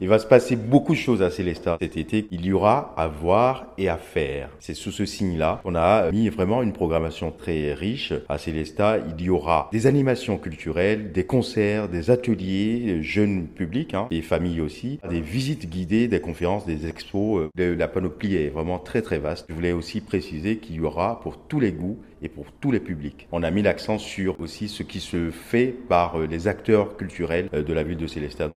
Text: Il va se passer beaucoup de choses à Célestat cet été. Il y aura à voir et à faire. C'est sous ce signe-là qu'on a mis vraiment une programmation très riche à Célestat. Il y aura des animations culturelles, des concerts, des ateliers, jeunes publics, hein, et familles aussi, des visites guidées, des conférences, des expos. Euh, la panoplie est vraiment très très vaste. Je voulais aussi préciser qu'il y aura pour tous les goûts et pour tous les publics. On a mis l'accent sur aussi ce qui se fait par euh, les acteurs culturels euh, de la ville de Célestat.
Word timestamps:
Il 0.00 0.08
va 0.08 0.18
se 0.18 0.26
passer 0.26 0.56
beaucoup 0.56 0.92
de 0.92 0.98
choses 0.98 1.22
à 1.22 1.30
Célestat 1.30 1.78
cet 1.80 1.96
été. 1.96 2.26
Il 2.30 2.44
y 2.44 2.52
aura 2.52 2.94
à 2.96 3.06
voir 3.06 3.66
et 3.78 3.88
à 3.88 3.96
faire. 3.96 4.50
C'est 4.60 4.74
sous 4.74 4.90
ce 4.90 5.06
signe-là 5.06 5.60
qu'on 5.62 5.74
a 5.74 6.10
mis 6.10 6.28
vraiment 6.28 6.62
une 6.62 6.72
programmation 6.72 7.30
très 7.30 7.74
riche 7.74 8.12
à 8.28 8.38
Célestat. 8.38 8.98
Il 9.16 9.24
y 9.24 9.30
aura 9.30 9.68
des 9.72 9.86
animations 9.86 10.36
culturelles, 10.36 11.12
des 11.12 11.24
concerts, 11.24 11.88
des 11.88 12.10
ateliers, 12.10 13.02
jeunes 13.02 13.46
publics, 13.46 13.94
hein, 13.94 14.08
et 14.10 14.22
familles 14.22 14.60
aussi, 14.60 14.98
des 15.08 15.20
visites 15.20 15.68
guidées, 15.68 16.08
des 16.08 16.20
conférences, 16.20 16.66
des 16.66 16.86
expos. 16.86 17.48
Euh, 17.58 17.76
la 17.76 17.88
panoplie 17.88 18.36
est 18.36 18.48
vraiment 18.48 18.78
très 18.78 19.02
très 19.02 19.18
vaste. 19.18 19.46
Je 19.48 19.54
voulais 19.54 19.72
aussi 19.72 20.00
préciser 20.00 20.58
qu'il 20.58 20.76
y 20.76 20.80
aura 20.80 21.20
pour 21.20 21.38
tous 21.38 21.60
les 21.60 21.72
goûts 21.72 21.98
et 22.22 22.28
pour 22.28 22.46
tous 22.60 22.72
les 22.72 22.80
publics. 22.80 23.28
On 23.32 23.42
a 23.42 23.50
mis 23.50 23.62
l'accent 23.62 23.98
sur 23.98 24.40
aussi 24.40 24.68
ce 24.68 24.82
qui 24.82 25.00
se 25.00 25.30
fait 25.30 25.74
par 25.88 26.18
euh, 26.18 26.26
les 26.26 26.48
acteurs 26.48 26.96
culturels 26.96 27.48
euh, 27.54 27.62
de 27.62 27.72
la 27.72 27.84
ville 27.84 27.98
de 27.98 28.06
Célestat. 28.06 28.50